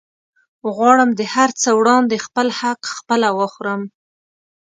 غواړم 0.75 1.09
د 1.19 1.21
هرڅه 1.33 1.69
وړاندې 1.79 2.23
خپل 2.25 2.47
حق 2.59 2.81
خپله 2.95 3.29
وخورم 3.39 3.81